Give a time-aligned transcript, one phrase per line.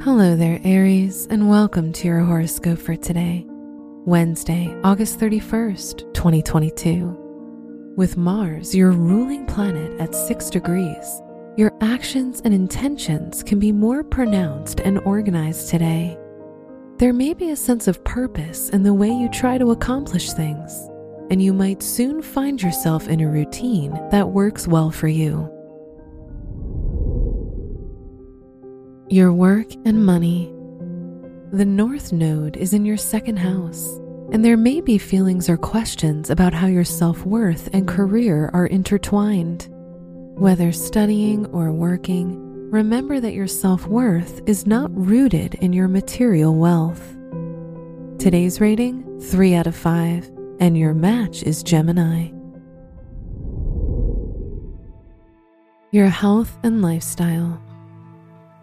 [0.00, 7.94] Hello there, Aries, and welcome to your horoscope for today, Wednesday, August 31st, 2022.
[7.96, 11.20] With Mars, your ruling planet, at 6 degrees,
[11.56, 16.16] your actions and intentions can be more pronounced and organized today.
[16.98, 20.88] There may be a sense of purpose in the way you try to accomplish things,
[21.28, 25.52] and you might soon find yourself in a routine that works well for you.
[29.10, 30.52] Your work and money.
[31.50, 33.96] The North Node is in your second house,
[34.32, 38.66] and there may be feelings or questions about how your self worth and career are
[38.66, 39.66] intertwined.
[40.36, 46.54] Whether studying or working, remember that your self worth is not rooted in your material
[46.54, 47.16] wealth.
[48.18, 50.30] Today's rating 3 out of 5,
[50.60, 52.28] and your match is Gemini.
[55.92, 57.58] Your health and lifestyle.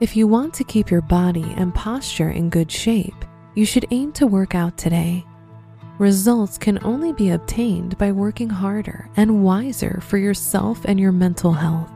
[0.01, 3.15] If you want to keep your body and posture in good shape,
[3.53, 5.25] you should aim to work out today.
[5.99, 11.53] Results can only be obtained by working harder and wiser for yourself and your mental
[11.53, 11.89] health.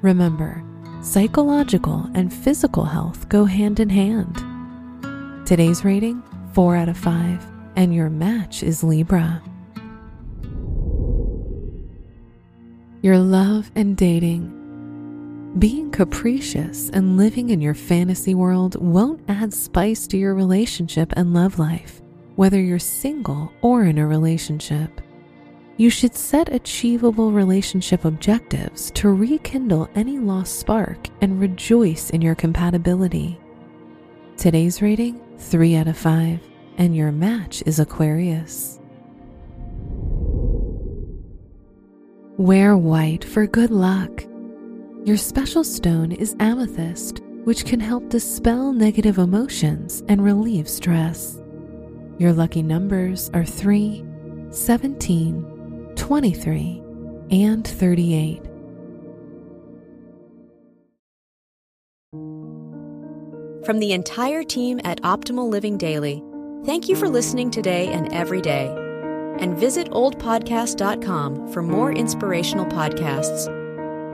[0.00, 0.64] Remember,
[1.02, 4.36] psychological and physical health go hand in hand.
[5.46, 6.22] Today's rating
[6.54, 9.42] 4 out of 5, and your match is Libra.
[13.02, 14.65] Your love and dating.
[15.58, 21.32] Being capricious and living in your fantasy world won't add spice to your relationship and
[21.32, 22.02] love life,
[22.34, 25.00] whether you're single or in a relationship.
[25.78, 32.34] You should set achievable relationship objectives to rekindle any lost spark and rejoice in your
[32.34, 33.40] compatibility.
[34.36, 36.38] Today's rating 3 out of 5,
[36.76, 38.78] and your match is Aquarius.
[42.36, 44.22] Wear white for good luck.
[45.06, 51.40] Your special stone is amethyst, which can help dispel negative emotions and relieve stress.
[52.18, 54.04] Your lucky numbers are 3,
[54.50, 56.82] 17, 23,
[57.30, 58.42] and 38.
[63.64, 66.20] From the entire team at Optimal Living Daily,
[66.64, 68.66] thank you for listening today and every day.
[69.38, 73.65] And visit oldpodcast.com for more inspirational podcasts.